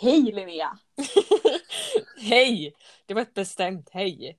[0.00, 0.78] Hej Linnea!
[2.16, 2.74] hej!
[3.06, 4.38] Det var ett bestämt hej.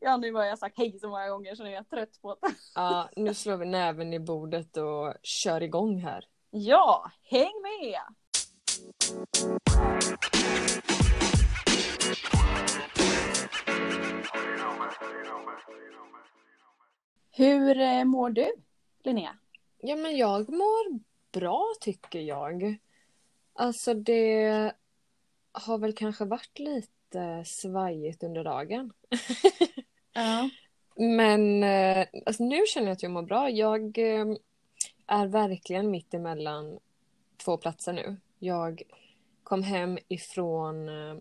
[0.00, 2.36] Ja nu har jag sagt hej så många gånger så nu är jag trött på
[2.40, 2.54] det.
[2.74, 6.24] Ja, nu slår vi näven i bordet och kör igång här.
[6.50, 8.00] Ja, häng med!
[17.30, 18.52] Hur eh, mår du
[19.04, 19.36] Linnea?
[19.78, 21.00] Ja, men jag mår
[21.32, 22.78] bra tycker jag.
[23.54, 24.72] Alltså det
[25.52, 28.92] har väl kanske varit lite svajigt under dagen.
[30.12, 30.50] Ja.
[30.96, 33.50] Men eh, alltså, nu känner jag att jag mår bra.
[33.50, 34.26] Jag eh,
[35.06, 36.78] är verkligen mitt emellan
[37.44, 38.16] två platser nu.
[38.38, 38.82] Jag
[39.42, 41.16] kom hem ifrån eh,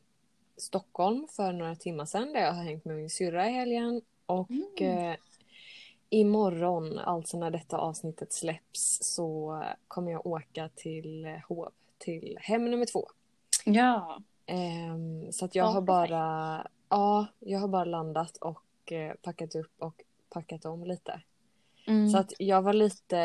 [0.57, 4.01] Stockholm för några timmar sedan där jag har hängt med min syrra i helgen.
[4.25, 5.09] Och Mm.
[5.11, 5.15] eh,
[6.09, 12.85] imorgon, alltså när detta avsnittet släpps, så kommer jag åka till Hov, till hem nummer
[12.85, 13.09] två.
[13.73, 14.21] Ja.
[14.45, 19.55] Ehm, så att jag Ja, har bara, ja, jag har bara landat och eh, packat
[19.55, 21.21] upp och packat om lite.
[21.87, 22.09] Mm.
[22.09, 23.17] Så att jag var lite,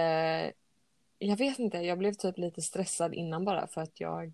[1.18, 4.32] jag vet inte, jag blev typ lite stressad innan bara för att jag,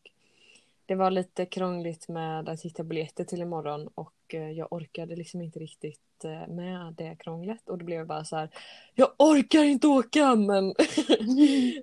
[0.86, 5.42] det var lite krångligt med att hitta biljetter till imorgon och eh, jag orkade liksom
[5.42, 8.50] inte riktigt eh, med det krånglet och det blev bara så här,
[8.94, 10.68] jag orkar inte åka men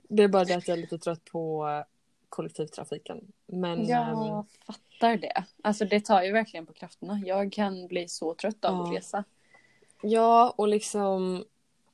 [0.09, 1.67] det är bara det att jag är lite trött på
[2.35, 3.31] kollektivtrafiken.
[3.45, 5.43] Men ehm, Jag fattar det.
[5.63, 7.21] Alltså det tar ju verkligen på krafterna.
[7.25, 8.97] Jag kan bli så trött av att Ja.
[8.99, 9.23] resa.
[10.01, 11.45] Ja, och liksom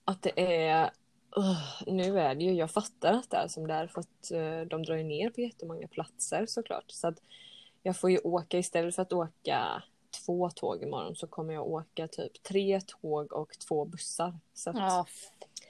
[0.06, 0.92] att det är...
[1.36, 4.32] Ugh, nu är det ju, jag fattar att det är som det är för att
[4.32, 6.84] eh, de drar ju ner på jättemånga platser såklart.
[6.88, 7.18] Så att
[7.84, 12.08] jag får ju åka istället för att åka två tåg imorgon så kommer jag åka
[12.08, 14.40] typ tre tåg och två bussar.
[14.54, 15.06] Så att, Ja.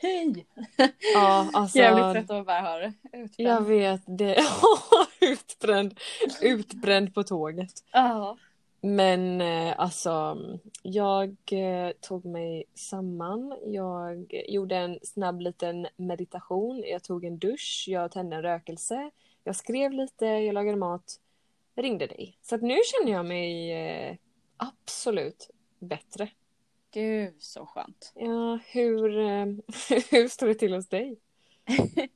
[0.02, 0.46] Hej!
[1.14, 2.94] ja, alltså, Jävligt trött att bara höra det.
[3.04, 3.50] Utbränd.
[3.50, 4.38] Jag vet det.
[5.22, 6.00] utbränd,
[6.42, 7.72] utbränd på tåget.
[7.92, 8.38] Ja.
[8.82, 10.38] Men eh, alltså,
[10.84, 13.58] jag eh, tog mig samman.
[13.66, 16.84] Jag gjorde en snabb liten meditation.
[16.88, 19.12] Jag tog en dusch, jag tände en rökelse.
[19.44, 21.20] Jag skrev lite, jag lagade mat.
[21.76, 22.38] Jag ringde dig.
[22.42, 24.16] Så att nu känner jag mig eh,
[24.66, 25.50] absolut
[25.80, 26.30] bättre.
[26.94, 28.12] Gud så skönt.
[28.16, 29.46] Ja, hur, eh,
[30.12, 31.20] hur står det till hos dig?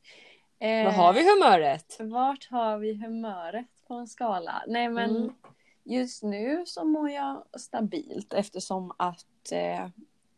[0.60, 1.98] Eh, Vad har vi humöret?
[2.00, 4.64] Vart har vi humöret på en skala?
[4.68, 5.36] Nej men Mm.
[5.84, 9.88] just nu så mår jag stabilt eftersom att eh,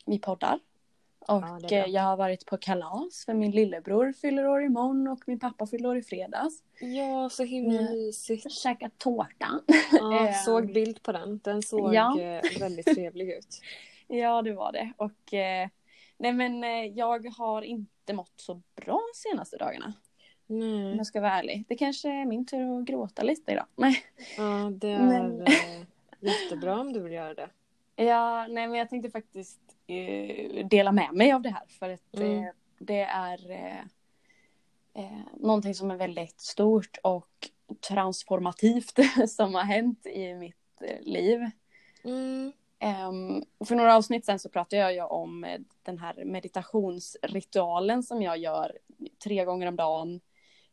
[0.06, 0.60] vi poddar.
[1.28, 5.20] Och Ja, eh, jag har varit på kalas för min lillebror fyller år imorgon och
[5.28, 6.64] min pappa fyller år i fredags.
[6.80, 7.94] Ja, så himla Mm.
[7.94, 8.52] mysigt.
[8.52, 9.48] Käkat tårta.
[9.92, 11.40] Ja, såg bild på den.
[11.44, 12.20] Den såg Ja.
[12.22, 13.62] eh, väldigt trevlig ut.
[14.10, 14.94] Ja, det var det.
[14.98, 15.70] Och eh,
[16.18, 16.64] nej men
[16.96, 19.94] jag har inte mått så bra de senaste dagarna.
[20.50, 20.98] Om Nej.
[20.98, 21.66] jag ska vara ärlig.
[21.68, 23.66] Det kanske är min tur att gråta lite idag.
[23.76, 23.98] Nej.
[24.38, 25.46] Ja, det är Men-
[26.20, 27.50] jättebra om du vill göra det.
[27.96, 29.60] Ja, nej men jag tänkte faktiskt
[30.70, 31.64] dela med mig av det här.
[31.68, 32.44] För att Mm.
[32.44, 32.50] eh,
[32.80, 33.80] det är eh,
[34.94, 37.50] eh, någonting som är väldigt stort och
[37.88, 39.00] transformativt
[39.30, 41.40] som har hänt i mitt eh, liv.
[42.04, 42.52] Mm.
[42.80, 48.22] Ehm, för några avsnitt sen så pratade jag ju om eh, den här meditationsritualen som
[48.22, 48.78] jag gör
[49.24, 50.22] tre gånger om dagen.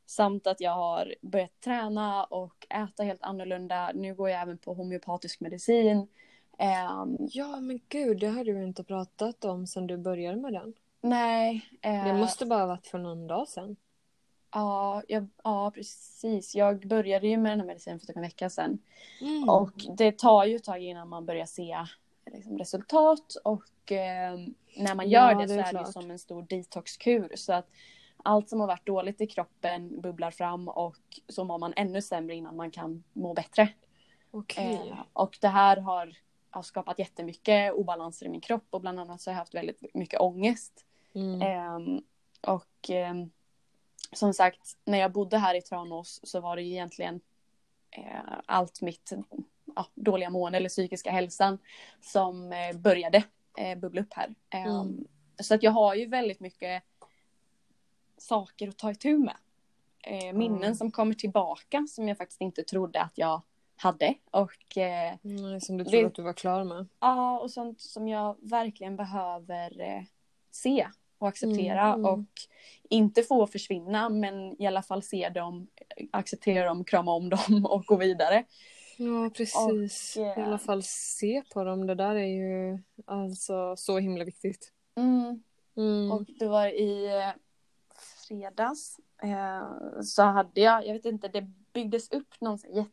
[0.07, 3.91] Samt att jag har börjat träna och äta helt annorlunda.
[3.95, 6.09] Nu går jag även på homeopatisk medicin.
[6.59, 10.75] Ehm, Ja, men gud, det har du inte pratat om sedan du började med den.
[11.01, 11.69] nej.
[11.83, 13.77] eh, Det måste bara ha varit för någon dag sedan.
[14.53, 16.55] ja, jag, ja, precis.
[16.55, 18.79] Jag började ju med den här medicinen för typ en vecka sedan.
[19.21, 19.49] Mm.
[19.49, 21.77] Och det tar ju ett tag innan man börjar se
[22.33, 24.39] liksom, resultat och eh,
[24.77, 27.33] när man Ja, gör det, det så är är det som en stor detoxkur.
[27.37, 27.67] Så att
[28.23, 30.97] allt som har varit dåligt i kroppen bubblar fram och
[31.29, 33.69] så mår man ännu sämre innan man kan må bättre.
[34.31, 34.75] Okej.
[34.91, 36.17] Eh, och det här har,
[36.55, 39.95] har skapat jättemycket obalanser i min kropp och bland annat så har jag haft väldigt
[39.95, 40.85] mycket ångest.
[41.15, 41.43] Mm.
[41.43, 42.03] Ehm,
[42.41, 43.31] och ehm,
[44.13, 47.21] som sagt, när jag bodde här i Tranås så var det ju egentligen
[47.91, 49.13] eh, allt mitt
[49.77, 51.59] ja, dåliga mående eller psykiska hälsan
[52.01, 53.25] som eh, började
[53.59, 54.35] eh, bubbla upp här.
[54.51, 55.07] Ehm, Mm.
[55.43, 56.83] Så att jag har ju väldigt mycket
[58.19, 59.37] saker att ta itu med.
[60.01, 60.75] Eh, minnen Mm.
[60.75, 63.43] som kommer tillbaka som jag faktiskt inte trodde att jag
[63.85, 64.15] hade.
[64.31, 65.15] Och eh,
[65.61, 66.87] som du Det- trodde att du var klar med.
[67.01, 70.03] Ja, och sånt som jag verkligen behöver eh,
[70.51, 70.87] se
[71.19, 72.11] och acceptera Mm, mm.
[72.11, 72.25] och
[72.91, 75.67] inte få försvinna men i alla fall se dem,
[76.13, 78.45] acceptera dem, krama om dem och gå vidare.
[78.97, 80.17] Ja, precis.
[80.17, 81.87] Och, eh, I alla fall se på dem.
[81.87, 84.73] Det där är ju alltså så himla viktigt.
[84.97, 85.43] Mm.
[85.77, 86.13] Mm.
[86.13, 87.31] Och det var i eh,
[88.29, 88.97] fredags
[90.03, 92.87] så hade jag, jag vet inte, det byggdes upp någon så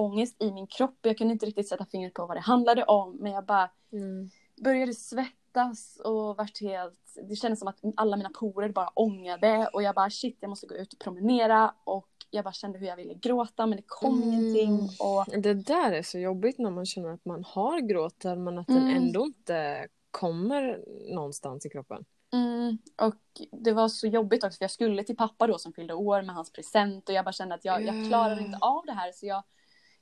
[0.00, 0.98] jätteångest i min kropp.
[1.02, 4.30] Jag kunde inte riktigt sätta fingret på vad det handlade om men jag bara Mm.
[4.64, 6.98] började svettas och vart helt,
[7.28, 10.66] det kändes som att alla mina porer bara ångade och jag bara shit jag måste
[10.66, 14.22] gå ut och promenera och jag bara kände hur jag ville gråta men det kom
[14.22, 14.28] Mm.
[14.32, 18.58] ingenting och Det där är så jobbigt när man känner att man har gråtar men
[18.58, 18.96] att den Mm.
[18.96, 20.84] ändå inte kommer
[21.14, 22.04] någonstans i kroppen.
[22.32, 23.14] Mm, och
[23.52, 26.34] det var så jobbigt också för jag skulle till pappa då som fyllde år med
[26.34, 29.26] hans present och jag bara kände att jag, jag klarar inte av det här så
[29.26, 29.42] jag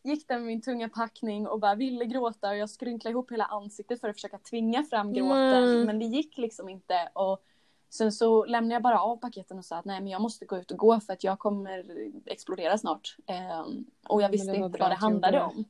[0.05, 3.45] gick där med min tunga packning och bara ville gråta och jag skrynklade ihop hela
[3.45, 5.85] ansiktet för att försöka tvinga fram gråten Nej.
[5.85, 7.45] men det gick liksom inte och
[7.91, 10.59] sen så lämnade jag bara av paketen och sa att nej men jag måste gå
[10.59, 11.85] ut och gå för att jag kommer
[12.27, 15.43] explodera snart Ehm, och jag visste inte vad det handlade det.
[15.45, 15.65] om.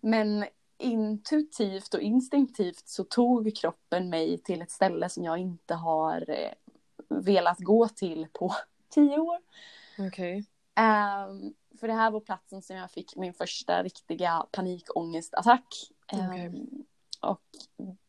[0.00, 0.44] Men
[0.78, 6.52] intuitivt och instinktivt så tog kroppen mig till ett ställe som jag inte har eh,
[7.08, 8.54] velat gå till på
[8.88, 9.38] tio år.
[9.98, 10.44] Okej.
[10.74, 15.74] Ehm, för det här var platsen som jag fick min första riktiga panikångestattack.
[16.12, 16.62] Ehm, Okej.
[17.20, 17.40] och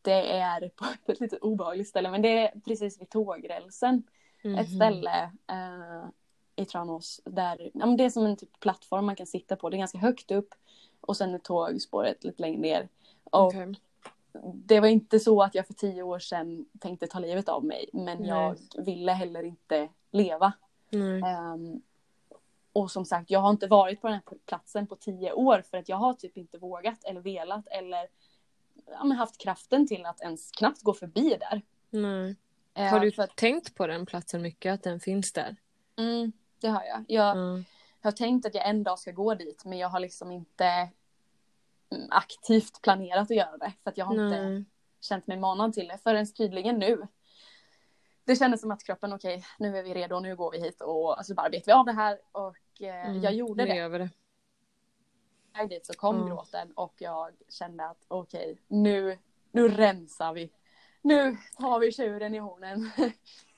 [0.02, 4.02] det är på, ett lite obehagligt ställe men det är precis vid tågrälsen.
[4.44, 4.66] Ett Mhm.
[4.66, 6.04] ställe eh,
[6.56, 9.70] i Tranås där, ja, men det är som en typ plattform man kan sitta på.
[9.70, 10.54] Det är ganska högt upp
[11.00, 12.88] och sen är tågspåret lite längre ner.
[13.24, 13.74] Och Okej.
[14.54, 17.90] det var inte så att jag för tio år sedan tänkte ta livet av mig
[17.92, 18.28] men Nej.
[18.28, 20.52] jag ville heller inte leva.
[20.90, 21.22] Nej.
[22.72, 25.78] Och som sagt, jag har inte varit på den här platsen på tio år för
[25.78, 28.06] att jag har typ inte vågat eller velat eller
[28.86, 31.62] ja, haft kraften till att ens knappt gå förbi där.
[31.90, 32.36] Nej.
[32.74, 34.74] Ehm, Har du att, tänkt på den platsen mycket?
[34.74, 35.56] Att den finns där?
[35.96, 37.04] mm, det har jag.
[37.08, 37.62] Jag Ja.
[38.00, 40.64] har tänkt att jag en dag ska gå dit men jag har liksom inte
[41.90, 44.64] mm, aktivt planerat att göra det för att jag har inte Nej.
[45.00, 47.06] känt mig manad till det förrän tydligen nu.
[48.24, 51.18] Det kändes som att kroppen, okej, nu är vi redo, nu går vi hit och
[51.18, 53.88] alltså bara bet vi av det här och eh, Mm, jag gjorde det.
[53.98, 54.10] det.
[55.58, 56.28] väg dit så kom Mm.
[56.28, 59.18] gråten och jag kände att okej, nu,
[59.52, 60.50] nu rensar vi.
[61.02, 62.90] Nu tar vi tjuren i hornen.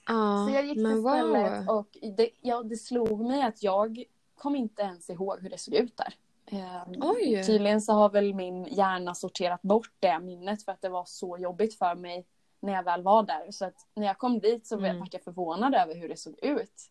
[0.06, 1.76] Ja, så jag gick till stället wow.
[1.78, 5.74] och det, ja, det slog mig att jag kom inte ens ihåg hur det såg
[5.74, 6.14] ut där.
[6.46, 7.42] Ehm, Oj.
[7.46, 11.38] Tydligen så har väl min hjärna sorterat bort det minnet för att det var så
[11.38, 12.26] jobbigt för mig
[12.64, 13.50] när jag väl var där.
[13.50, 14.98] Så att när jag kom dit så Mm.
[14.98, 16.90] vart jag förvånad över hur det såg ut.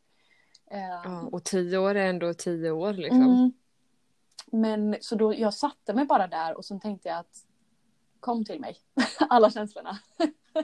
[0.71, 3.21] Ehm, Ja, och tio år är ändå tio år liksom.
[3.21, 3.51] Mm.
[4.51, 7.45] Men så då, jag satte mig bara där och så tänkte jag att
[8.19, 8.77] kom till mig.
[9.29, 9.97] Alla känslorna.
[10.17, 10.23] Ja.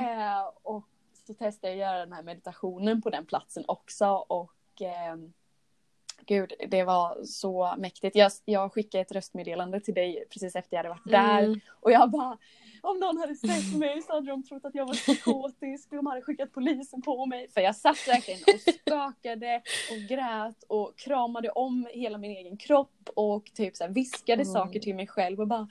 [0.00, 0.84] Eh, och
[1.26, 5.16] så testade jag att göra den här meditationen på den platsen också och eh,
[6.26, 8.16] gud, det var så mäktigt.
[8.16, 11.60] Jag, jag skickade ett röstmeddelande till dig precis efter jag hade varit där Mm.
[11.80, 12.38] och jag bara
[12.90, 15.90] om någon hade sett mig så hade de trott att jag var psykotisk.
[15.90, 17.48] De hade skickat polisen på mig.
[17.50, 23.08] För jag satt verkligen och skakade och grät och kramade om hela min egen kropp
[23.14, 24.52] och typ så här viskade Mm.
[24.52, 25.68] saker till mig själv och bara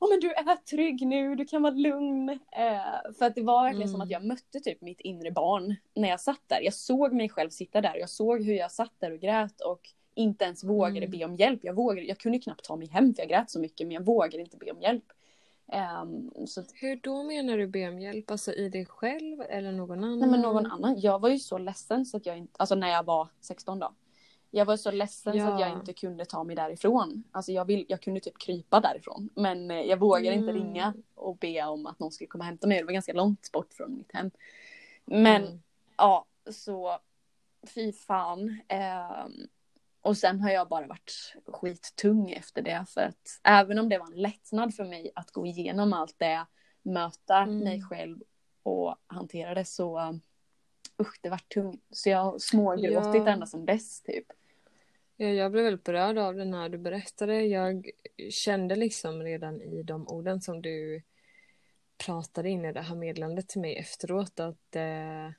[0.00, 2.28] Åh men du är trygg nu, du kan vara lugn.
[2.30, 4.04] Eh, för att det var verkligen som Mm.
[4.04, 6.60] att jag mötte typ mitt inre barn när jag satt där.
[6.62, 9.80] Jag såg mig själv sitta där, jag såg hur jag satt där och grät och
[10.14, 11.10] inte ens vågade Mm.
[11.10, 11.60] be om hjälp.
[11.62, 14.04] Jag, vågade, jag kunde knappt ta mig hem för jag grät så mycket men jag
[14.04, 15.04] vågade inte be om hjälp.
[15.72, 18.30] Ehm, så Hur då menar du be om hjälp?
[18.30, 20.18] Alltså i dig själv eller någon annan?
[20.18, 21.00] Nej men någon annan.
[21.00, 23.92] Jag var ju så ledsen så att jag inte, alltså när jag var 16 då.
[24.50, 25.78] Jag var så ledsen så att jag Ja.
[25.80, 27.24] inte kunde ta mig därifrån.
[27.32, 29.28] Alltså jag, vill, jag kunde typ krypa därifrån.
[29.34, 30.62] Men eh, jag vågade inte Mm.
[30.64, 32.78] ringa och be om att någon skulle komma och hämta mig.
[32.78, 34.30] Det var ganska långt bort från mitt hem.
[35.04, 35.60] Men Mm.
[35.96, 36.98] ja, så
[37.74, 38.60] fy fan.
[38.68, 39.32] Ehm,
[40.08, 42.84] och sen har jag bara varit skittung efter det.
[42.88, 46.46] För att även om det var en lättnad för mig att gå igenom allt det,
[46.82, 47.58] möta Mm.
[47.58, 48.18] mig själv
[48.62, 50.18] och hantera det så
[51.00, 51.84] usch, det var tungt.
[51.90, 53.28] Så jag har smågråtit Ja.
[53.28, 54.26] ända sedan dess typ.
[55.16, 57.42] Ja, jag blev väldigt berörd av det när du berättade.
[57.42, 57.90] Jag
[58.30, 61.02] kände liksom redan i de orden som du
[62.06, 65.32] pratade in i det här meddelandet till mig efteråt att eh,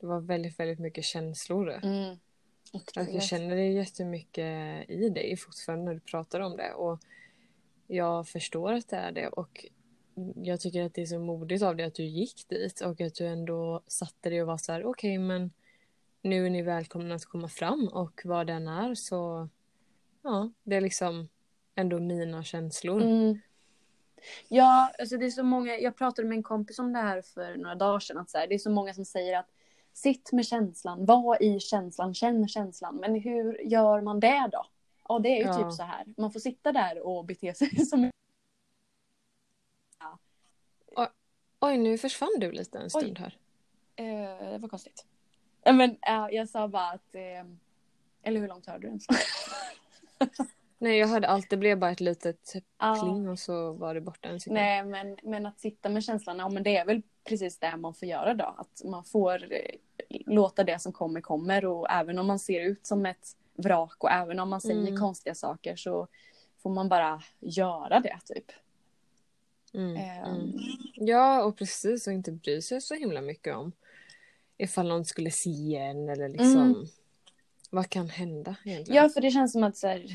[0.00, 1.70] det var väldigt, väldigt mycket känslor.
[1.82, 2.16] Mm.
[2.72, 3.22] Att jag Otroligt.
[3.22, 6.72] känner det jättemycket i dig fortfarande när du pratar om det.
[6.72, 6.98] Och
[7.86, 9.28] jag förstår att det är det.
[9.28, 9.66] Och
[10.34, 13.14] jag tycker att det är så modigt av dig att du gick dit och att
[13.14, 15.50] du ändå satte dig och var så här: okej men
[16.22, 19.48] nu är ni välkomna att komma fram och vad den är så
[20.22, 21.28] ja, det är liksom
[21.74, 23.02] ändå mina känslor.
[23.02, 23.38] Mm.
[24.48, 27.56] Ja, alltså det är så många, jag pratade med en kompis om det här för
[27.56, 29.48] några dagar sedan, att så här, det är så många som säger att
[29.92, 34.66] sitt med känslan, var i känslan, känn känslan, men hur gör man det då?
[35.08, 35.54] Ja, det är ju Ja.
[35.54, 38.10] typ så här, man får sitta där och bete sig som
[41.62, 43.16] Oj, nu försvann du lite en stund Oj.
[43.18, 43.38] här.
[43.96, 45.06] Eh, det var konstigt.
[45.62, 47.44] Eh, Men eh, jag sa bara att eh,
[48.22, 49.06] Eller hur långt hörde du ens?
[50.82, 52.98] Nej jag hörde allt, det blev bara ett litet Ja.
[53.02, 54.54] pling och så var det borta en sekund.
[54.54, 57.94] Nej, men, men att sitta med känslan, ja men det är väl precis det man
[57.94, 58.54] får göra då.
[58.58, 59.60] Att man får eh,
[60.26, 64.10] låta det som kommer kommer och även om man ser ut som ett vrak och
[64.10, 64.96] även om man säger Mm.
[65.00, 66.08] konstiga saker så
[66.62, 68.44] får man bara göra det typ.
[69.74, 70.52] Mm, Ehm, mm.
[70.94, 73.72] Ja och precis och inte bry sig så himla mycket om
[74.58, 76.86] ifall någon skulle se en eller liksom Mm.
[77.70, 79.02] vad kan hända egentligen?
[79.02, 80.06] Ja, för det känns som att så här,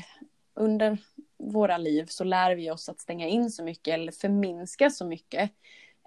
[0.56, 0.98] under
[1.38, 5.50] våra liv så lär vi oss att stänga in så mycket eller förminska så mycket.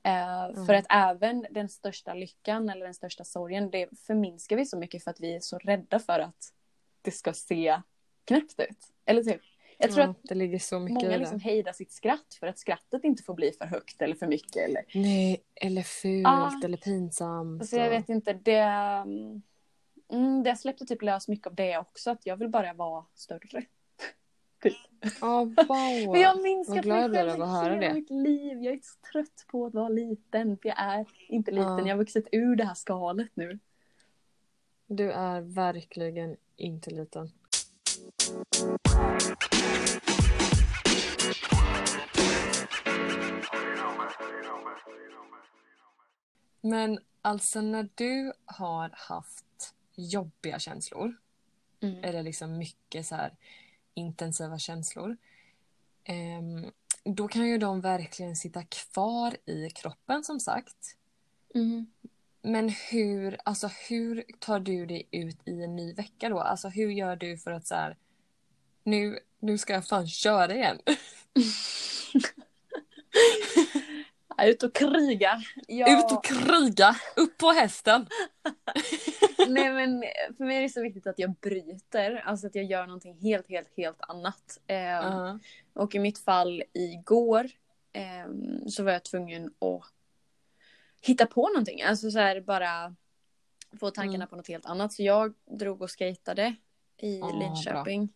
[0.03, 0.65] Eh, Mm.
[0.65, 5.03] För att även den största lyckan eller den största sorgen, det förminskar vi så mycket
[5.03, 6.53] för att vi är så rädda för att
[7.01, 7.81] det ska se
[8.25, 8.77] knäppt ut.
[9.05, 9.41] Eller typ.
[9.77, 12.59] Jag tror ja, att det ligger så mycket många liksom hejdar sitt skratt för att
[12.59, 14.69] skrattet inte får bli för högt eller för mycket.
[14.69, 14.83] Eller...
[14.93, 16.51] Nej, eller fult Ah.
[16.63, 17.61] eller pinsamt.
[17.61, 18.63] Alltså jag vet inte, det...
[20.11, 23.65] Mm, det släppte typ lös mycket av det också, att jag vill bara vara större.
[25.21, 26.13] Ja, wow.
[26.13, 26.35] För jag
[26.83, 27.93] glad mig jag själv att höra hela det.
[27.93, 28.63] mitt liv.
[28.63, 30.57] Jag är så trött på att vara liten.
[30.57, 31.77] För jag är inte liten.
[31.77, 31.79] Ja.
[31.87, 33.59] Jag har vuxit ur det här skalet nu.
[34.87, 37.31] Du är verkligen inte liten.
[46.61, 51.15] Men alltså när du har haft jobbiga känslor
[51.81, 52.03] Mm.
[52.03, 53.33] eller liksom mycket så här
[53.99, 55.17] intensiva känslor.
[56.03, 56.71] ehm,
[57.03, 60.95] då kan ju de verkligen sitta kvar i kroppen som sagt.
[61.55, 61.87] Mm.
[62.41, 66.39] Men hur, alltså hur tar du dig ut i en ny vecka då?
[66.39, 67.97] Alltså hur gör du för att så här,
[68.83, 70.79] nu, nu ska jag fan köra igen.
[74.43, 75.47] Ute och krigar.
[75.67, 75.99] Ja.
[75.99, 76.95] Ut och kriga!
[77.15, 78.07] Upp på hästen!
[79.47, 80.03] Nej men
[80.37, 82.15] för mig är det så viktigt att jag bryter.
[82.25, 84.59] Alltså att jag gör någonting helt, helt, helt annat.
[84.67, 85.39] Ehm, Ja.
[85.73, 87.49] Och i mitt fall igår
[87.93, 89.83] ehm, så var jag tvungen att
[91.01, 91.81] hitta på någonting.
[91.81, 92.95] Alltså så här bara
[93.79, 94.27] få tankarna Mm.
[94.27, 94.93] på något helt annat.
[94.93, 96.55] Så jag drog och skatade
[96.97, 98.13] i Ah, Linköping.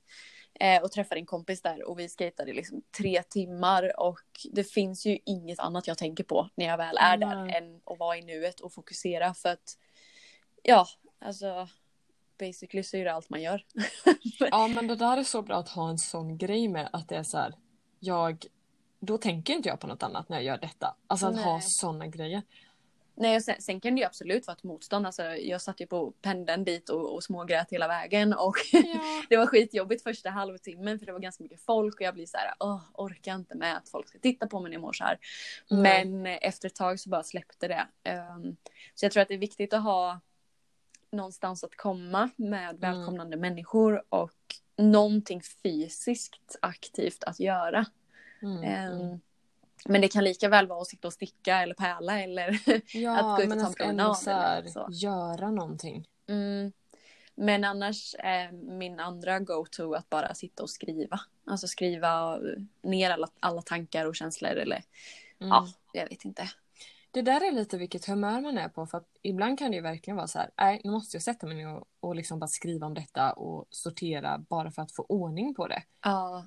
[0.59, 4.63] Eh, och träffade en kompis där och vi skatade i liksom tre timmar och det
[4.63, 7.55] finns ju inget annat jag tänker på när jag väl är där Nej.
[7.55, 9.77] än att vara i nuet och fokusera för att
[10.63, 10.87] ja,
[11.23, 11.67] alltså
[12.39, 13.65] basically så är det allt man gör.
[14.39, 17.15] ja men det där är så bra att ha en sån grej med att det
[17.15, 17.55] är så här,
[17.99, 18.45] jag,
[18.99, 20.95] då tänker inte jag på något annat när jag gör detta.
[21.07, 21.61] Alltså att ha Nej.
[21.61, 22.41] såna grejer.
[23.15, 25.05] Nej, och sen, sen kan det ju absolut vara ett motstånd.
[25.05, 28.33] Alltså, jag satt ju på pendeln dit och, och smågrät hela vägen.
[28.33, 29.23] Och Ja.
[29.29, 31.95] det var skitjobbigt första halvtimmen för det var ganska mycket folk.
[31.95, 34.69] Och jag blir så här, åh, orkar inte med att folk ska titta på mig
[34.69, 35.17] när jag mår så här.
[35.69, 36.05] Nej.
[36.05, 37.87] Men efter ett tag så bara släppte det.
[38.03, 38.55] Ehm,
[38.95, 40.19] så jag tror att det är viktigt att ha
[41.13, 44.31] någonstans att komma med välkomnande människor och
[44.77, 47.85] någonting fysiskt aktivt att göra.
[48.41, 49.19] Mm, mm.
[49.85, 52.59] Men det kan lika väl vara att sitta och sticka eller pärla eller
[52.97, 54.87] Ja, att gå ut och ta en promenad eller så.
[54.91, 56.07] göra någonting.
[56.27, 56.71] Mm.
[57.35, 61.19] Men annars är min andra go-to att bara sitta och skriva.
[61.47, 62.39] Alltså skriva
[62.81, 64.83] ner alla, alla tankar och känslor eller
[65.39, 65.49] Mm.
[65.49, 66.49] ja, jag vet inte.
[67.13, 69.83] Det där är lite vilket humör man är på för att ibland kan det ju
[69.83, 72.47] verkligen vara så här, nej nu måste jag sätta mig ner och, och liksom bara
[72.47, 75.83] skriva om detta och sortera bara för att få ordning på det.
[76.03, 76.45] Ja,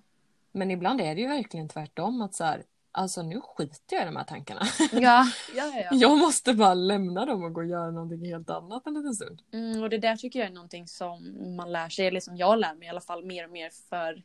[0.52, 4.04] Men ibland är det ju verkligen tvärtom att så här, alltså nu skiter jag i
[4.04, 4.61] de här tankarna.
[4.92, 5.73] ja, ja.
[5.75, 5.88] ja.
[5.92, 9.42] Jag måste bara lämna dem och gå och göra någonting helt annat en liten stund.
[9.52, 12.58] Mm, och det där tycker jag är någonting som man lär sig, eller som jag
[12.58, 14.23] lär mig i alla fall mer och mer för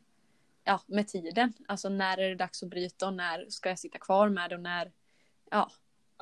[0.64, 1.52] ja, med tiden.
[1.68, 4.56] Alltså när är det dags att bryta och när ska jag sitta kvar med det
[4.56, 4.92] och när
[5.50, 5.70] ja,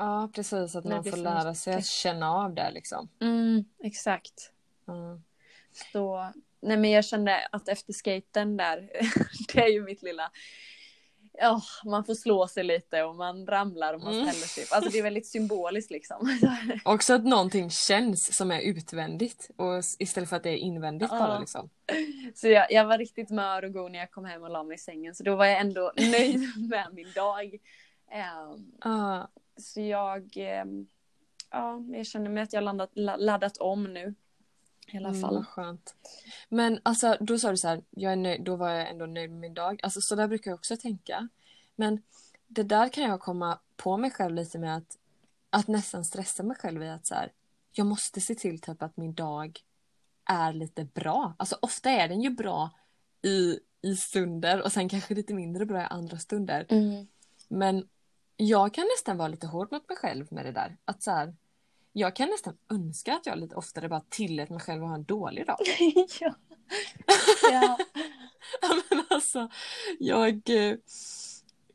[0.00, 3.09] Ja precis, att man får lära sig att känna av det liksom.
[3.21, 4.52] mm, exakt.
[4.88, 5.23] Mm.
[5.92, 8.90] Så, nej men jag kände att efter skaten där,
[9.54, 10.30] det är ju mitt lilla,
[11.33, 14.26] ja man får slå sig lite och man ramlar och man Mm.
[14.28, 14.73] ställer sig upp.
[14.73, 16.38] Alltså det är väldigt symboliskt liksom.
[16.85, 21.19] Också att någonting känns som är utvändigt och istället för att det är invändigt Ja.
[21.19, 21.71] bara liksom.
[22.35, 24.75] Så jag, jag var riktigt mör och god när jag kom hem och la mig
[24.75, 26.40] i sängen så då var jag ändå nöjd
[26.71, 27.59] med min dag.
[28.12, 29.26] Ehm, Ah,
[29.60, 30.86] så jag, ehm,
[31.50, 34.14] ja jag känner mig att jag landat, la- laddat om nu.
[34.92, 35.34] I alla Mm, fall.
[35.34, 35.94] vad skönt.
[36.48, 39.30] Men alltså då sa du så här, jag är nöjd, då var jag ändå nöjd
[39.30, 39.80] med min dag.
[39.82, 41.28] Alltså så där brukar jag också tänka.
[41.76, 42.02] Men
[42.46, 44.98] det där kan jag komma på mig själv lite med att,
[45.50, 47.32] att nästan stressa mig själv i att så här,
[47.72, 49.60] jag måste se till typ att min dag
[50.24, 51.34] är lite bra.
[51.38, 52.70] Alltså ofta är den ju bra
[53.22, 56.66] i, i stunder och sen kanske lite mindre bra i andra stunder.
[56.68, 57.06] Mm.
[57.48, 57.88] Men
[58.40, 60.76] jag kan nästan vara lite hård mot mig själv med det där.
[60.85, 61.35] Att så här,
[61.92, 65.04] jag kan nästan önska att jag lite oftare bara tillät mig själv att ha en
[65.04, 65.59] dålig dag.
[66.20, 66.35] ja.
[67.52, 67.78] Ja.
[68.90, 69.49] Men alltså,
[69.99, 70.50] jag...
[70.50, 70.76] eh,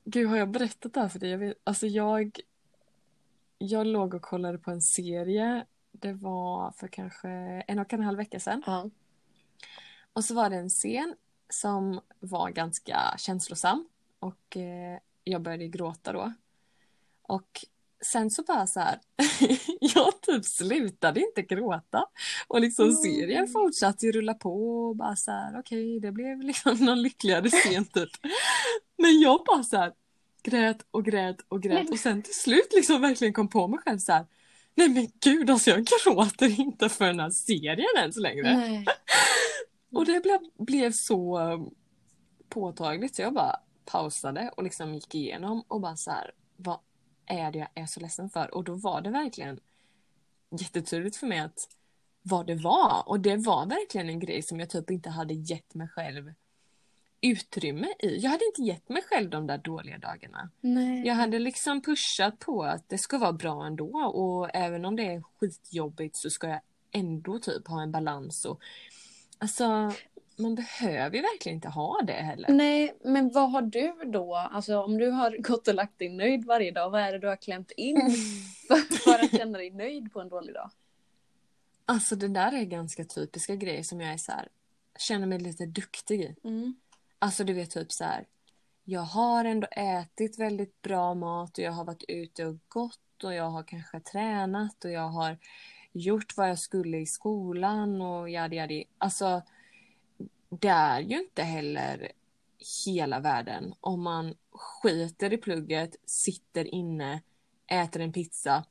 [0.05, 1.29] Gud, har jag berättat det här för dig?
[1.29, 2.39] Jag vet, alltså jag...
[3.57, 5.65] Jag låg och kollade på en serie.
[5.91, 7.29] Det var för kanske
[7.67, 8.63] en och en halv vecka sedan.
[8.65, 8.89] Ja.
[10.13, 11.15] Och så var det en scen
[11.49, 13.87] som var ganska känslosam.
[14.19, 16.33] Och eh, jag började gråta då.
[17.27, 17.65] Och
[18.05, 18.99] sen så bara så här,
[19.79, 22.05] jag typ slutade inte gråta.
[22.47, 22.95] Och liksom Mm.
[22.95, 27.49] serien fortsatte ju rulla på och bara så här, okej det blev liksom någon lyckligare
[27.49, 28.09] scen typ.
[28.97, 29.93] Men jag bara så här
[30.43, 33.97] grät och grät och grät och sen till slut liksom verkligen kom på mig själv
[33.99, 34.25] så här.
[34.75, 38.57] Nej men gud alltså jag gråter inte för den här serien ens längre.
[38.57, 38.85] Nej.
[39.93, 41.69] Och det blev, blev så um,
[42.49, 43.55] påtagligt så jag bara
[43.85, 46.79] pausade och liksom gick igenom och bara så här, vad
[47.27, 48.53] är det jag är så ledsen för?
[48.53, 49.59] Och då var det verkligen
[50.59, 51.69] jättetydligt för mig att
[52.21, 53.03] vad det var.
[53.05, 56.33] Och det var verkligen en grej som jag typ inte hade gett mig själv
[57.21, 58.17] utrymme i.
[58.17, 60.49] Jag hade inte gett mig själv de där dåliga dagarna.
[60.61, 61.07] Nej.
[61.07, 65.03] Jag hade liksom pushat på att det ska vara bra ändå och även om det
[65.03, 68.61] är skitjobbigt så ska jag ändå typ ha en balans och
[69.37, 69.93] alltså
[70.35, 72.49] man behöver ju verkligen inte ha det heller.
[72.49, 74.35] Nej, men vad har du då?
[74.35, 77.27] Alltså om du har gått och lagt dig nöjd varje dag, vad är det du
[77.27, 77.95] har klämt in
[78.67, 80.71] för, för att känna dig nöjd på en dålig dag?
[81.85, 84.47] Alltså det där är ganska typiska grejer som jag är så här,
[84.99, 86.35] känner mig lite duktig i.
[86.43, 86.75] Mm.
[87.19, 88.25] Alltså du vet typ så här.
[88.83, 93.33] Jag har ändå ätit väldigt bra mat och jag har varit ute och gått och
[93.33, 95.37] jag har kanske tränat och jag har
[95.91, 98.85] gjort vad jag skulle i skolan och jadi jadi.
[98.97, 99.41] Alltså
[100.49, 102.11] det är ju inte heller
[102.85, 107.21] hela världen om man skiter i plugget, sitter inne,
[107.67, 108.65] äter en pizza.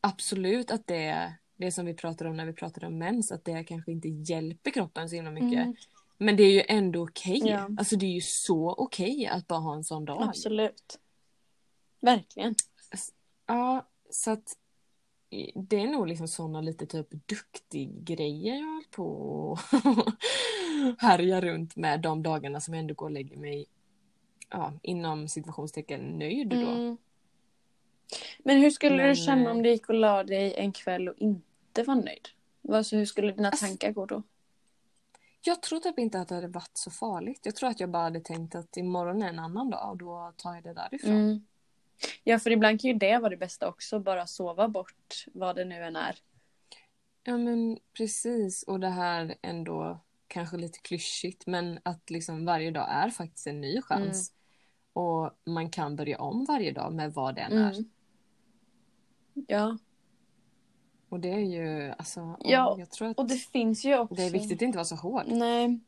[0.00, 3.64] Absolut att det, det som vi pratade om när vi pratade om mens, att det
[3.64, 5.52] kanske inte hjälper kroppen så himla mycket.
[5.52, 5.74] Mm.
[6.18, 7.42] Men det är ju ändå okej.
[7.44, 7.68] Ja.
[7.78, 10.22] Alltså det är ju så okej att bara ha en sån dag.
[10.22, 10.98] Absolut.
[12.00, 12.54] Verkligen.
[13.46, 14.56] Ja, så att
[15.54, 19.58] det är nog liksom såna lite typ duktig grejer jag har hållit på
[20.98, 23.66] härja runt med de dagarna som jag ändå går och lägger mig
[24.50, 26.56] ja, inom situationstecken nöjd då.
[26.56, 26.96] Mm.
[28.38, 31.08] Men hur skulle Men, du känna eh, om du gick och la dig en kväll
[31.08, 32.28] och inte var nöjd?
[32.68, 34.22] Alltså, hur skulle dina Alltså- tankar gå då?
[35.44, 37.40] Jag tror typ inte att det hade varit så farligt.
[37.42, 40.32] Jag tror att jag bara hade tänkt att imorgon är en annan dag och då
[40.36, 41.12] tar jag det därifrån.
[41.12, 41.46] Mm.
[42.24, 45.64] Ja, för ibland kan ju det vara det bästa också, bara sova bort vad det
[45.64, 46.18] nu än är.
[47.24, 50.00] Ja men precis och det här ändå
[50.32, 54.32] kanske lite klyschigt men att liksom varje dag är faktiskt en ny chans.
[54.92, 57.72] Och man kan börja om varje dag med vad den är.
[57.72, 57.90] Mm.
[59.48, 59.78] Ja,
[61.08, 64.14] Och det är ju alltså, Ja, jag tror att och det finns ju också...
[64.14, 65.24] det är viktigt att inte vara så hård.
[65.26, 65.80] Nej.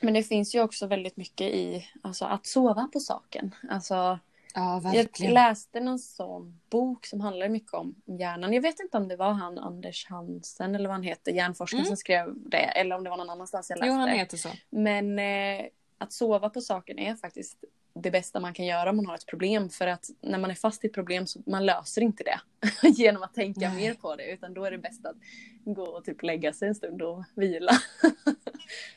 [0.00, 3.54] Men det finns ju också väldigt mycket i alltså, att sova på saken.
[3.70, 4.18] Alltså,
[4.58, 5.34] Ja jag verkligen.
[5.34, 8.52] läste någon sån bok som handlar mycket om hjärnan.
[8.52, 11.86] Jag vet inte om det var han Anders Hansen eller vad han heter, hjärnforskaren Mm.
[11.88, 12.56] som skrev det.
[12.58, 13.88] Eller om det var någon annanstans jag läste.
[13.88, 14.48] Jo han heter så.
[14.70, 15.66] Men eh,
[15.98, 17.58] att sova på saken är faktiskt
[17.98, 19.68] det bästa man kan göra om man har ett problem.
[19.70, 22.40] För att när man är fast i ett problem så man löser inte det
[22.88, 23.76] genom att tänka Nej.
[23.76, 24.32] mer på det.
[24.32, 25.16] Utan då är det bäst att
[25.64, 27.72] gå och typ lägga sig en stund och vila.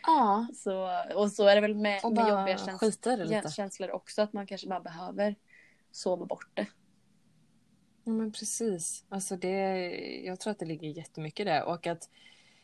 [0.06, 0.48] Ja.
[0.56, 3.30] Så, och så är det väl med, Och med jobbiga käns- skita i det ja,
[3.42, 3.50] lite.
[3.54, 4.22] känslor också.
[4.22, 5.36] Att man kanske bara behöver
[5.92, 6.68] sova bort det.
[8.04, 9.06] Ja men precis.
[9.10, 9.90] Alltså det,
[10.26, 12.10] jag tror att det ligger jättemycket där och att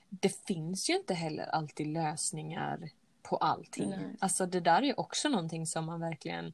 [0.10, 2.90] det finns ju inte heller alltid lösningar
[3.24, 3.90] på allting.
[3.90, 4.16] Nej.
[4.20, 6.54] Alltså det där är också någonting som man verkligen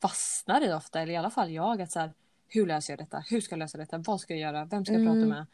[0.00, 1.82] fastnar i ofta, eller i alla fall jag.
[1.82, 2.12] Att så här,
[2.48, 3.24] hur löser jag detta?
[3.30, 3.98] Hur ska jag lösa detta?
[3.98, 4.64] Vad ska jag göra?
[4.64, 5.14] Vem ska jag Mm.
[5.14, 5.46] prata med?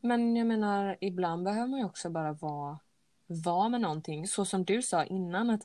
[0.00, 2.78] Men jag menar, ibland behöver man ju också bara vara,
[3.26, 4.26] vara med någonting.
[4.26, 5.62] Så som du sa innan, att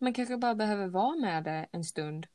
[0.00, 2.26] man kanske bara behöver vara med det en stund.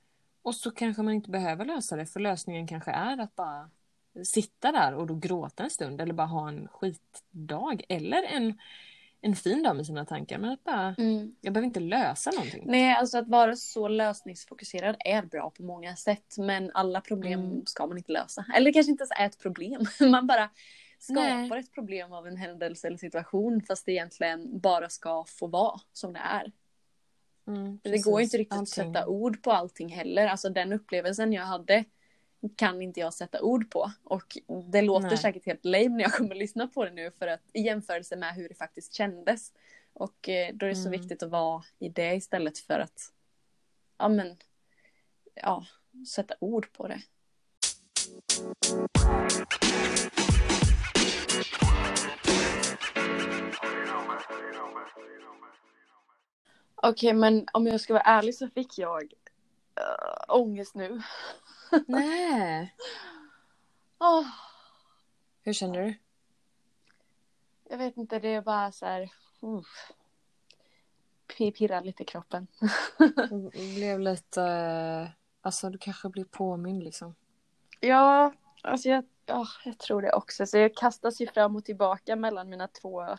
[0.45, 3.69] Och så kanske man inte behöver lösa det, för lösningen kanske är att bara
[4.23, 7.83] sitta där och då gråta en stund eller bara ha en skitdag.
[7.89, 8.59] Eller en,
[9.21, 10.37] en fin dag med sina tankar.
[10.37, 10.95] Men att bara,
[11.41, 12.63] jag behöver inte lösa någonting.
[12.65, 16.35] Nej, alltså att vara så lösningsfokuserad är bra på många sätt.
[16.37, 17.65] Men alla problem Mm.
[17.65, 18.45] ska man inte lösa.
[18.55, 19.85] Eller det kanske inte ens är ett problem.
[20.11, 20.49] Man bara
[20.99, 21.59] skapar Nej.
[21.59, 23.61] ett problem av en händelse eller situation.
[23.67, 26.51] Fast det egentligen bara ska få vara som det är.
[27.47, 28.61] Mm, Det går inte riktigt Allting.
[28.87, 30.27] att sätta ord på allting heller.
[30.27, 31.83] Alltså den upplevelsen jag hade
[32.55, 33.91] kan inte jag sätta ord på.
[34.03, 34.37] Och
[34.71, 35.17] det låter Nej.
[35.17, 38.35] säkert helt lame när jag kommer lyssna på det nu för att i jämförelse med
[38.35, 39.51] hur det faktiskt kändes.
[39.93, 41.01] Och eh, då är det så Mm.
[41.01, 43.11] viktigt att vara i det istället för att
[43.97, 44.37] ja men
[45.35, 45.65] ja,
[46.07, 47.01] sätta ord på det.
[56.89, 61.01] Okej, men om jag ska vara ärlig så fick jag uh, ångest nu.
[61.87, 62.75] Nej.
[63.99, 64.25] Åh,
[65.43, 65.95] Hur känner du?
[67.69, 69.01] jag vet inte, det är bara så här...
[69.43, 69.61] Uh,
[71.27, 72.47] pi- pirrar lite i kroppen.
[73.29, 74.41] Du blev lite...
[74.43, 75.07] eh,
[75.41, 77.15] Alltså du kanske blir påmind liksom.
[77.79, 80.45] Ja, alltså jag, ja, jag tror det också.
[80.45, 83.17] Så jag kastas ju fram och tillbaka mellan mina två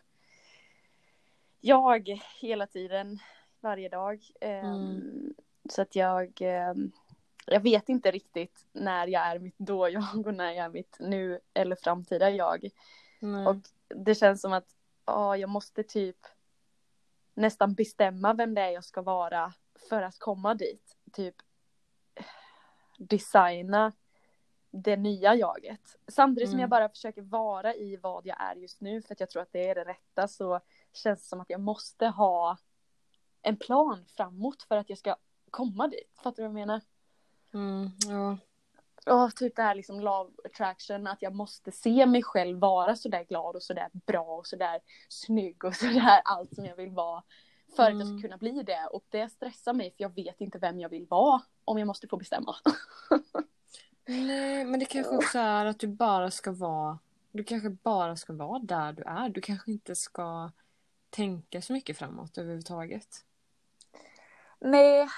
[1.60, 3.18] jag hela tiden,
[3.60, 4.22] varje dag.
[4.40, 5.34] Ehm, Mm.
[5.70, 6.92] Så att jag, ehm,
[7.46, 11.40] jag vet inte riktigt när jag är mitt då-jag och när jag är mitt nu
[11.54, 12.68] eller framtida jag.
[13.20, 13.46] Nej.
[13.46, 13.56] Och
[13.88, 16.16] det känns som att ja, jag måste typ
[17.34, 19.52] nästan bestämma vem det är jag ska vara
[19.88, 20.96] för att komma dit.
[21.12, 21.34] Typ
[22.98, 23.92] designa
[24.70, 25.96] det nya jaget.
[26.08, 26.60] Samtidigt som Mm.
[26.60, 29.52] jag bara försöker vara i vad jag är just nu för att jag tror att
[29.52, 30.60] det är det rätta så
[30.92, 32.56] känns det som att jag måste ha
[33.46, 35.16] en plan framåt för att jag ska
[35.50, 36.12] komma dit.
[36.22, 36.80] Fattar du vad jag menar?
[37.54, 38.38] Mm, ja.
[39.24, 43.24] Och typ det här liksom love attraction, att jag måste se mig själv vara sådär
[43.24, 47.22] glad och sådär bra och sådär snygg och sådär allt som jag vill vara.
[47.76, 48.18] För att jag Mm.
[48.18, 48.86] ska kunna bli det.
[48.92, 52.08] Och det stressar mig för jag vet inte vem jag vill vara om jag måste
[52.08, 52.56] få bestämma.
[54.06, 56.98] Nej, men det kanske också är att du bara ska vara...
[57.32, 59.28] Du kanske bara ska vara där du är.
[59.28, 60.50] Du kanske inte ska
[61.10, 63.24] tänka så mycket framåt överhuvudtaget.
[64.60, 65.08] Nej,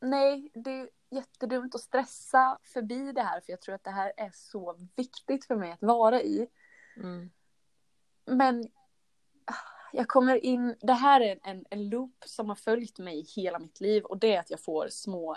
[0.00, 4.12] nej, det är jättedumt att stressa förbi det här för jag tror att det här
[4.16, 6.48] är så viktigt för mig att vara i.
[6.96, 7.30] Mm.
[8.24, 8.70] Men
[9.44, 9.54] ah,
[9.92, 13.80] jag kommer in, det här är en, en loop som har följt mig hela mitt
[13.80, 15.36] liv och det är att jag får små,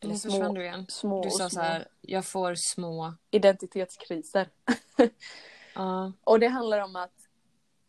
[0.00, 0.86] eller Nu försvann du igen.
[0.88, 3.14] små, Du sa så här, jag får små...
[3.30, 4.48] identitetskriser.
[5.74, 6.12] Ja.
[6.24, 7.17] Och det handlar om att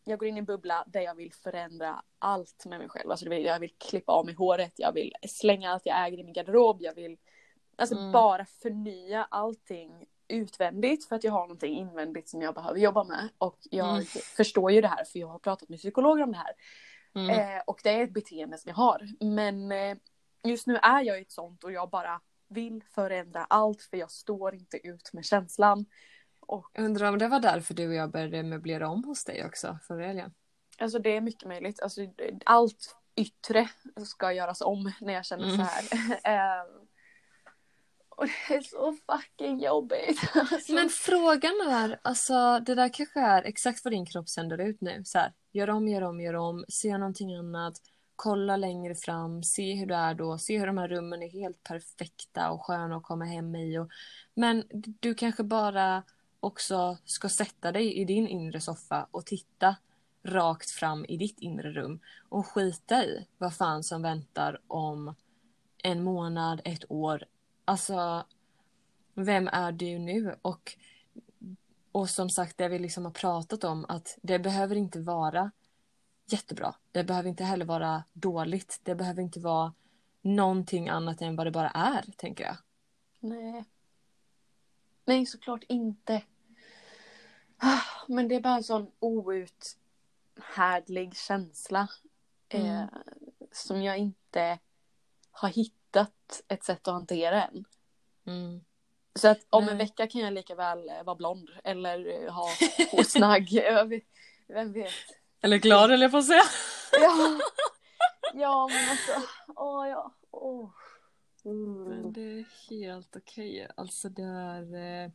[0.10, 3.12] jag går in i en bubbla där jag vill förändra allt med mig själv.
[3.12, 6.24] Alltså vill- jag vill klippa av mig håret, jag vill slänga allt jag äger i
[6.24, 7.18] min garderob, jag vill
[7.76, 8.12] alltså Mm.
[8.12, 13.30] bara förnya allting utvändigt för att jag har någonting invändigt som jag behöver jobba med.
[13.38, 14.06] Och jag Mm.
[14.38, 16.54] förstår ju det här för jag har pratat med psykologer om det här.
[17.16, 17.30] Mm.
[17.58, 19.08] Eh, och det är ett beteende som jag har.
[19.20, 19.98] Men eh,
[20.44, 24.12] just nu är jag i ett sånt och jag bara vill förändra allt för jag
[24.12, 25.86] står inte ut med känslan.
[26.50, 29.78] Och Undrar om det var därför du och jag började möblera om hos dig också
[29.88, 30.34] förra helgen.
[30.78, 31.82] Alltså det är mycket möjligt.
[31.82, 32.02] Alltså,
[32.46, 33.70] allt yttre
[34.06, 35.58] ska göras om när jag känner Mm.
[35.58, 35.84] så här.
[36.24, 36.88] Ehm,
[38.10, 40.20] och det är så fucking jobbigt.
[40.52, 44.82] Alltså, Men frågan är, alltså det där kanske är exakt vad din kropp sänder ut
[44.82, 45.02] nu.
[45.06, 47.74] Så här, gör om, gör om, gör om, se någonting annat,
[48.16, 51.64] kolla längre fram, se hur det är då, se hur de här rummen är helt
[51.64, 53.78] perfekta och sköna att komma hem i.
[53.80, 53.90] Och,
[54.34, 54.64] men
[55.00, 56.04] du kanske bara
[56.40, 59.76] också ska sätta dig i din inre soffa och titta
[60.24, 62.00] rakt fram i ditt inre rum
[62.30, 65.16] och skita i vad fan som väntar om
[65.84, 67.26] en månad, ett år.
[67.66, 68.26] Alltså,
[69.14, 70.36] vem är du nu?
[70.42, 70.78] Och,
[71.92, 75.52] och som sagt, det vi liksom har pratat om att det behöver inte vara
[76.26, 76.76] jättebra.
[76.92, 78.80] Det behöver inte heller vara dåligt.
[78.84, 79.74] Det behöver inte vara
[80.22, 82.58] någonting annat än vad det bara är, tänker jag.
[83.20, 83.66] Nej.
[85.10, 86.22] Nej, såklart inte.
[87.58, 89.58] Ah, Men det är bara en sån outhärdlig
[91.18, 91.88] känsla.
[92.50, 92.68] Mm.
[92.68, 92.86] Eh,
[93.52, 94.60] som jag inte
[95.32, 97.66] har hittat ett sätt att hantera än.
[98.28, 98.62] Mm.
[99.16, 99.72] Så att om Nej.
[99.72, 102.50] en vecka kan jag lika väl eh, vara blond eller eh, ha
[102.92, 103.50] hårsnagg.
[104.48, 104.94] Vem vet?
[105.42, 106.44] Eller glad, eller jag får säga.
[106.92, 107.40] Ja,
[108.34, 109.12] ja men alltså,
[109.56, 110.14] åh ja.
[110.32, 110.70] Åh.
[111.54, 112.14] Men Mm.
[112.14, 113.68] det är helt okej.
[113.78, 114.76] Alltså det är...
[115.06, 115.12] Eh,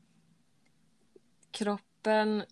[1.50, 2.44] kroppen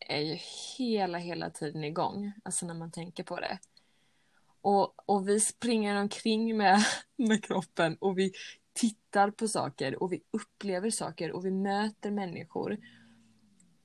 [0.00, 0.38] är ju
[0.78, 2.32] hela, hela tiden igång.
[2.44, 3.58] Alltså när man tänker på det.
[4.60, 6.78] Och, och vi springer omkring med,
[7.16, 8.32] med kroppen och vi
[8.72, 12.78] tittar på saker och vi upplever saker och vi möter människor.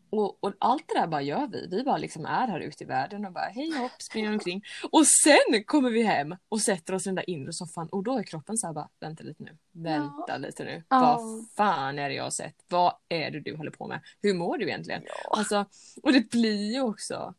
[0.10, 1.68] Och, och allt det där bara gör vi.
[1.72, 4.64] Vi bara liksom är här ute i världen och bara hej hopp, springer omkring.
[4.92, 8.18] Och sen kommer vi hem och sätter oss i den där inre soffan och då
[8.18, 10.84] är kroppen så här bara vänta lite nu, vänta lite nu.
[10.90, 11.00] Ja.
[11.00, 12.56] Vad fan är det jag har sett?
[12.68, 14.02] Vad är det du håller på med?
[14.22, 15.04] Hur mår du egentligen?
[15.06, 15.38] Ja.
[15.38, 15.66] Alltså,
[16.04, 17.34] och det blir ju också,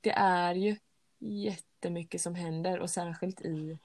[0.00, 0.76] det är ju
[1.18, 3.78] jättemycket som händer och särskilt i,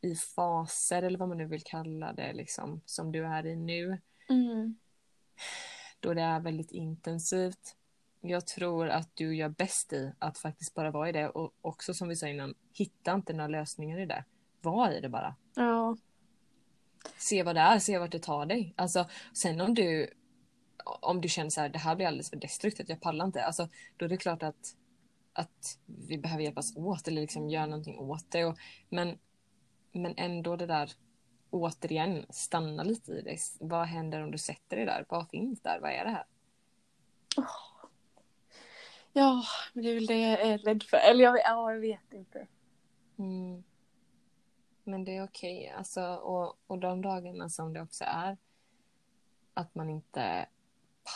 [0.00, 3.98] i faser eller vad man nu vill kalla det liksom som du är i nu
[4.28, 4.76] Mm.
[6.04, 7.76] Då det är väldigt intensivt.
[8.20, 11.94] Jag tror att du gör bäst i att faktiskt bara vara i det och också
[11.94, 14.24] som vi sa innan, hitta inte några lösningar i det.
[14.60, 15.36] Var i det bara.
[15.54, 15.96] Ja.
[17.18, 18.74] Se vad det är, se vart det tar dig.
[18.76, 20.10] Alltså, sen om du
[21.00, 23.44] om du känner så här, det här blir alldeles för destruktivt, jag pallar inte.
[23.44, 24.76] Alltså, då är det klart att
[25.32, 28.44] att vi behöver hjälpas åt eller liksom göra någonting åt det.
[28.44, 29.18] Och, men,
[29.92, 30.92] men ändå det där
[31.54, 33.38] återigen stanna lite i det.
[33.60, 35.04] Vad händer om du sätter dig där?
[35.08, 35.80] Vad finns där?
[35.80, 36.26] Vad är det här?
[37.36, 37.74] Oh.
[39.12, 40.96] Ja, men det är väl det jag är rädd för.
[40.96, 42.46] Eller jag, ja, jag vet inte.
[43.18, 43.64] Mm.
[44.84, 45.58] Men det är okej.
[45.58, 45.78] Okay.
[45.78, 48.36] Alltså, och, och de dagarna som det också är
[49.54, 50.46] att man inte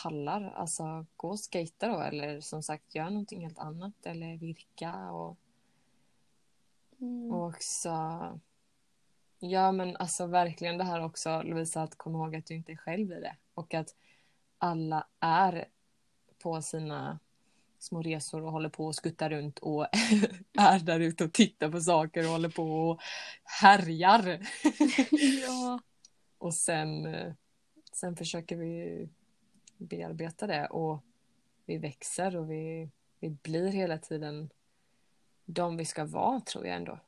[0.03, 5.11] pallar, alltså gå och skejta då eller som sagt gör någonting helt annat eller virka
[5.11, 5.37] och,
[6.99, 7.31] mm.
[7.31, 7.99] och också
[9.39, 12.75] Ja men alltså verkligen det här också Lovisa att komma ihåg att du inte är
[12.75, 13.95] själv i det och att
[14.57, 15.67] alla är
[16.43, 17.19] på sina
[17.79, 19.87] små resor och håller på och skuttar runt och
[20.59, 22.99] är där ute och tittar på saker och håller på och
[23.43, 24.39] härjar.
[25.47, 25.79] ja.
[26.37, 27.07] och sen,
[27.93, 29.09] sen försöker vi
[29.77, 31.03] bearbeta det och
[31.65, 34.49] vi växer och vi, vi blir hela tiden
[35.45, 36.99] de vi ska vara tror jag ändå.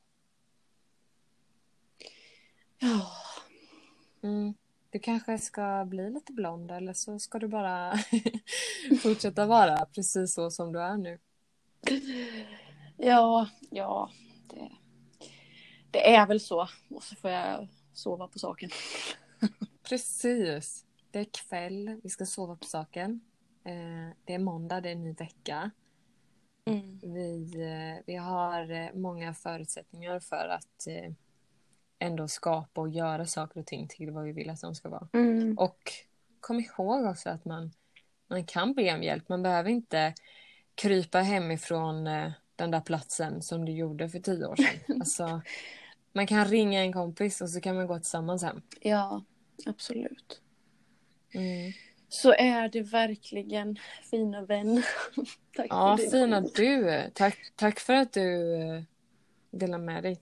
[2.82, 3.12] Ja.
[4.24, 4.54] Mm.
[4.89, 7.94] Du kanske ska bli lite blond eller så ska du bara
[9.02, 11.20] fortsätta vara precis så som du är nu.
[12.98, 14.12] Ja, ja.
[14.48, 14.72] Det,
[15.91, 16.67] det är väl så.
[16.89, 18.70] Och så får jag sova på saken.
[19.89, 20.86] precis.
[21.12, 23.22] Det är kväll, vi ska sova på saken.
[23.63, 25.72] Eh, det är måndag, det är en ny vecka.
[26.65, 27.00] Mm.
[27.04, 30.88] Vi, eh, vi har eh, många förutsättningar för att
[32.01, 35.07] ändå skapa och göra saker och ting till vad vi vill att de ska vara.
[35.13, 35.57] Mm.
[35.57, 35.91] Och
[36.39, 37.71] kom ihåg också att man,
[38.27, 39.29] man kan be om hjälp.
[39.29, 40.13] Man behöver inte
[40.75, 42.07] krypa hemifrån
[42.55, 44.99] den där platsen som du gjorde för tio år sedan.
[44.99, 45.41] alltså,
[46.13, 48.61] man kan ringa en kompis och så kan man gå tillsammans hem.
[48.81, 49.23] Ja,
[49.65, 50.41] absolut.
[51.31, 51.71] Mm.
[52.09, 53.79] Så är det verkligen
[54.11, 54.83] fina vän.
[55.55, 57.01] tack ja, fina du.
[57.13, 58.83] Tack, tack för att du eh,
[59.51, 60.21] delar med dig.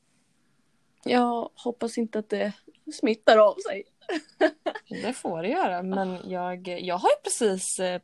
[1.04, 2.54] Jag hoppas inte att det
[2.94, 3.84] smittar av sig.
[5.04, 8.02] det får det göra, men jag, jag har ju precis eh,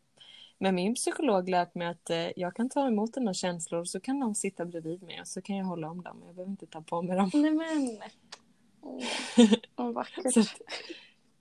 [0.57, 4.19] med min psykolog lärt mig att eh, jag kan ta emot dina känslor så kan
[4.19, 6.23] de sitta bredvid mig och så kan jag hålla om dem.
[6.25, 7.31] Jag behöver inte ta på mig dem.
[7.33, 8.01] Nej men.
[9.75, 10.55] Åh, oh, vackert.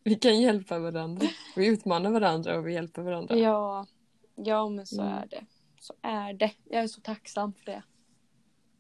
[0.04, 1.26] vi kan hjälpa varandra.
[1.56, 3.36] Vi utmanar varandra och vi hjälper varandra.
[3.36, 3.86] Ja,
[4.34, 5.14] ja men så mm.
[5.14, 5.46] är det.
[5.80, 6.50] Så är det.
[6.64, 7.82] Jag är så tacksam för det.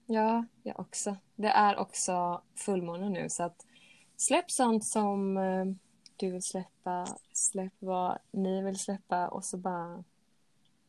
[0.06, 1.16] Ja, jag också.
[1.36, 3.66] Det är också fullmåne nu så att
[4.16, 5.64] släpp sånt som eh,
[6.16, 10.04] du vill släppa, släpp vad ni vill släppa och så bara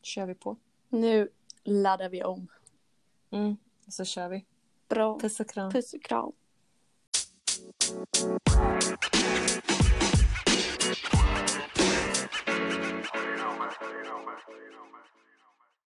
[0.01, 0.57] kör vi på.
[0.89, 1.29] Nu
[1.63, 2.47] laddar vi om.
[3.31, 4.45] Mm, så kör vi.
[4.87, 5.19] Bra.
[5.19, 5.71] Puss och kram.
[5.71, 6.31] Puss och kram.
[13.25, 13.69] you know, man.
[13.81, 14.37] You know, man.
[14.49, 15.01] You know, man.